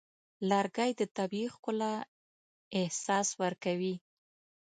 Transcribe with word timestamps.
لرګی 0.49 0.91
د 0.99 1.01
طبیعي 1.17 1.47
ښکلا 1.53 1.93
احساس 2.79 3.27
ورکوي. 3.41 3.95